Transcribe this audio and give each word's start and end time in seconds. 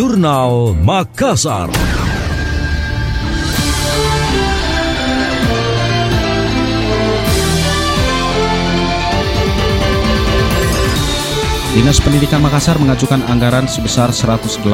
Jurnal 0.00 0.72
Makassar. 0.80 1.99
Dinas 11.70 12.02
Pendidikan 12.02 12.42
Makassar 12.42 12.82
mengajukan 12.82 13.22
anggaran 13.30 13.70
sebesar 13.70 14.10
108,1 14.10 14.66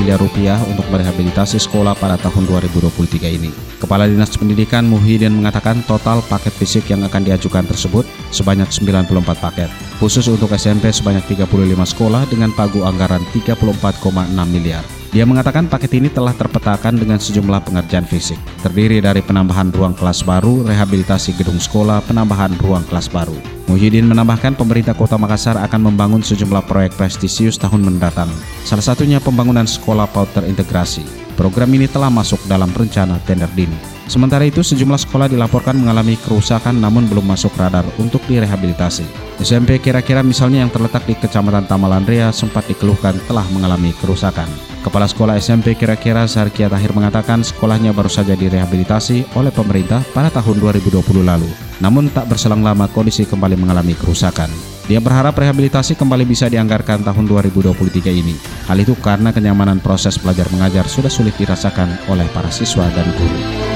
miliar 0.00 0.16
rupiah 0.16 0.56
untuk 0.64 0.88
merehabilitasi 0.88 1.60
sekolah 1.60 1.92
pada 1.92 2.16
tahun 2.16 2.48
2023 2.48 3.36
ini. 3.36 3.52
Kepala 3.76 4.08
Dinas 4.08 4.32
Pendidikan 4.32 4.88
Muhyiddin 4.88 5.36
mengatakan 5.36 5.84
total 5.84 6.24
paket 6.24 6.56
fisik 6.56 6.88
yang 6.88 7.04
akan 7.04 7.28
diajukan 7.28 7.68
tersebut 7.68 8.08
sebanyak 8.32 8.72
94 8.72 9.44
paket. 9.44 9.68
Khusus 10.00 10.24
untuk 10.32 10.48
SMP 10.56 10.88
sebanyak 10.88 11.36
35 11.36 11.92
sekolah 11.92 12.24
dengan 12.32 12.48
pagu 12.56 12.80
anggaran 12.80 13.20
34,6 13.36 14.32
miliar. 14.48 14.99
Dia 15.10 15.26
mengatakan 15.26 15.66
paket 15.66 15.98
ini 15.98 16.06
telah 16.06 16.30
terpetakan 16.30 16.94
dengan 16.94 17.18
sejumlah 17.18 17.66
pengerjaan 17.66 18.06
fisik, 18.06 18.38
terdiri 18.62 19.02
dari 19.02 19.18
penambahan 19.18 19.74
ruang 19.74 19.90
kelas 19.90 20.22
baru, 20.22 20.62
rehabilitasi 20.62 21.34
gedung 21.34 21.58
sekolah, 21.58 21.98
penambahan 22.06 22.54
ruang 22.62 22.86
kelas 22.86 23.10
baru. 23.10 23.34
Muhyiddin 23.66 24.06
menambahkan 24.06 24.54
pemerintah 24.54 24.94
kota 24.94 25.18
Makassar 25.18 25.58
akan 25.58 25.90
membangun 25.90 26.22
sejumlah 26.22 26.62
proyek 26.70 26.94
prestisius 26.94 27.58
tahun 27.58 27.82
mendatang, 27.82 28.30
salah 28.62 28.86
satunya 28.86 29.18
pembangunan 29.18 29.66
sekolah 29.66 30.06
PAUD 30.14 30.30
terintegrasi. 30.30 31.02
Program 31.34 31.74
ini 31.74 31.90
telah 31.90 32.06
masuk 32.06 32.38
dalam 32.46 32.70
rencana 32.70 33.18
tender 33.26 33.50
dini. 33.58 33.74
Sementara 34.06 34.46
itu, 34.46 34.62
sejumlah 34.62 35.10
sekolah 35.10 35.26
dilaporkan 35.26 35.74
mengalami 35.74 36.14
kerusakan 36.22 36.78
namun 36.78 37.10
belum 37.10 37.26
masuk 37.26 37.50
radar 37.58 37.82
untuk 37.98 38.22
direhabilitasi. 38.30 39.06
SMP 39.42 39.82
kira-kira 39.82 40.22
misalnya 40.22 40.62
yang 40.62 40.70
terletak 40.70 41.02
di 41.02 41.18
Kecamatan 41.18 41.66
Tamalandria 41.66 42.30
sempat 42.30 42.70
dikeluhkan 42.70 43.18
telah 43.26 43.46
mengalami 43.50 43.90
kerusakan. 43.98 44.69
Kepala 44.80 45.04
Sekolah 45.04 45.36
SMP 45.36 45.76
kira-kira 45.76 46.24
Sarkia 46.24 46.72
Tahir 46.72 46.96
mengatakan 46.96 47.44
sekolahnya 47.44 47.92
baru 47.92 48.08
saja 48.08 48.32
direhabilitasi 48.32 49.36
oleh 49.36 49.52
pemerintah 49.52 50.00
pada 50.16 50.32
tahun 50.32 50.56
2020 50.56 51.04
lalu. 51.20 51.52
Namun 51.84 52.08
tak 52.08 52.32
berselang 52.32 52.64
lama 52.64 52.88
kondisi 52.88 53.28
kembali 53.28 53.60
mengalami 53.60 53.92
kerusakan. 53.92 54.48
Dia 54.88 54.96
berharap 54.96 55.36
rehabilitasi 55.36 56.00
kembali 56.00 56.24
bisa 56.24 56.48
dianggarkan 56.48 57.04
tahun 57.04 57.24
2023 57.28 58.08
ini. 58.08 58.32
Hal 58.72 58.80
itu 58.80 58.96
karena 58.96 59.36
kenyamanan 59.36 59.84
proses 59.84 60.16
belajar 60.16 60.48
mengajar 60.48 60.88
sudah 60.88 61.12
sulit 61.12 61.36
dirasakan 61.36 62.08
oleh 62.08 62.24
para 62.32 62.48
siswa 62.48 62.88
dan 62.96 63.06
guru. 63.20 63.69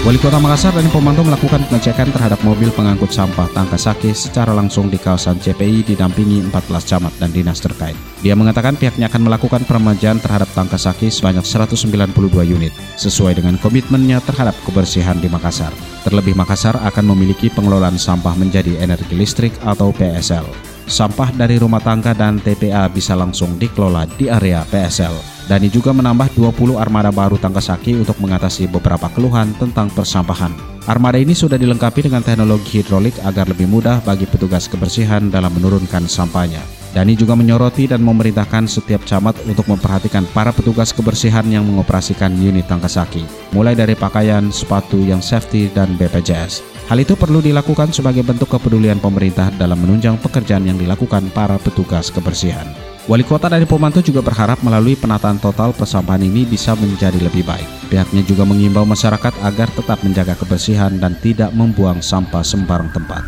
Wali 0.00 0.16
Kota 0.16 0.40
Makassar 0.40 0.72
dan 0.72 0.88
pemantau 0.88 1.20
melakukan 1.20 1.60
pengecekan 1.68 2.08
terhadap 2.08 2.40
mobil 2.40 2.72
pengangkut 2.72 3.12
sampah 3.12 3.44
Tangkasaki 3.52 4.16
secara 4.16 4.56
langsung 4.56 4.88
di 4.88 4.96
kawasan 4.96 5.36
CPI 5.36 5.92
didampingi 5.92 6.40
14 6.48 6.88
camat 6.88 7.12
dan 7.20 7.28
dinas 7.28 7.60
terkait. 7.60 7.92
Dia 8.24 8.32
mengatakan 8.32 8.80
pihaknya 8.80 9.12
akan 9.12 9.28
melakukan 9.28 9.68
peremajaan 9.68 10.24
terhadap 10.24 10.48
Tangkasaki 10.56 11.12
sebanyak 11.12 11.44
192 11.44 12.16
unit, 12.48 12.72
sesuai 12.96 13.44
dengan 13.44 13.60
komitmennya 13.60 14.24
terhadap 14.24 14.56
kebersihan 14.64 15.20
di 15.20 15.28
Makassar. 15.28 15.76
Terlebih 16.08 16.32
Makassar 16.32 16.80
akan 16.80 17.12
memiliki 17.12 17.52
pengelolaan 17.52 18.00
sampah 18.00 18.32
menjadi 18.40 18.80
energi 18.80 19.12
listrik 19.12 19.52
atau 19.68 19.92
PSL. 19.92 20.48
Sampah 20.88 21.28
dari 21.36 21.60
rumah 21.60 21.84
tangga 21.84 22.16
dan 22.16 22.40
TPA 22.40 22.88
bisa 22.88 23.12
langsung 23.12 23.60
dikelola 23.60 24.08
di 24.16 24.32
area 24.32 24.64
PSL. 24.64 25.39
Dani 25.50 25.66
juga 25.66 25.90
menambah 25.90 26.30
20 26.38 26.78
armada 26.78 27.10
baru 27.10 27.34
Tangkasaki 27.34 27.98
untuk 27.98 28.22
mengatasi 28.22 28.70
beberapa 28.70 29.10
keluhan 29.10 29.50
tentang 29.58 29.90
persampahan. 29.90 30.54
Armada 30.86 31.18
ini 31.18 31.34
sudah 31.34 31.58
dilengkapi 31.58 32.06
dengan 32.06 32.22
teknologi 32.22 32.78
hidrolik 32.78 33.18
agar 33.26 33.50
lebih 33.50 33.66
mudah 33.66 33.98
bagi 34.06 34.30
petugas 34.30 34.70
kebersihan 34.70 35.26
dalam 35.26 35.50
menurunkan 35.58 36.06
sampahnya. 36.06 36.62
Dani 36.94 37.18
juga 37.18 37.34
menyoroti 37.34 37.90
dan 37.90 37.98
memerintahkan 37.98 38.70
setiap 38.70 39.02
camat 39.02 39.34
untuk 39.50 39.66
memperhatikan 39.66 40.22
para 40.30 40.54
petugas 40.54 40.94
kebersihan 40.94 41.42
yang 41.50 41.66
mengoperasikan 41.66 42.30
unit 42.38 42.70
Tangkasaki, 42.70 43.26
mulai 43.50 43.74
dari 43.74 43.98
pakaian, 43.98 44.54
sepatu 44.54 45.02
yang 45.02 45.18
safety, 45.18 45.66
dan 45.74 45.98
BPJS. 45.98 46.62
Hal 46.86 47.02
itu 47.02 47.18
perlu 47.18 47.42
dilakukan 47.42 47.90
sebagai 47.90 48.22
bentuk 48.22 48.54
kepedulian 48.54 49.02
pemerintah 49.02 49.50
dalam 49.58 49.82
menunjang 49.82 50.14
pekerjaan 50.22 50.66
yang 50.66 50.78
dilakukan 50.78 51.26
para 51.34 51.58
petugas 51.58 52.10
kebersihan. 52.14 52.66
Wali 53.08 53.24
kota 53.24 53.48
dari 53.48 53.64
Pomanto 53.64 54.04
juga 54.04 54.20
berharap 54.20 54.60
melalui 54.60 54.92
penataan 54.92 55.40
total 55.40 55.72
persampahan 55.72 56.20
ini 56.20 56.44
bisa 56.44 56.76
menjadi 56.76 57.16
lebih 57.16 57.48
baik. 57.48 57.64
Pihaknya 57.88 58.20
juga 58.28 58.44
mengimbau 58.44 58.84
masyarakat 58.84 59.40
agar 59.40 59.72
tetap 59.72 60.04
menjaga 60.04 60.36
kebersihan 60.36 60.92
dan 61.00 61.16
tidak 61.24 61.48
membuang 61.56 62.04
sampah 62.04 62.44
sembarang 62.44 62.92
tempat. 62.92 63.24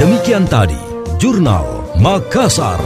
Demikian 0.00 0.48
tadi, 0.48 0.78
Jurnal 1.20 1.92
Makassar. 2.00 2.80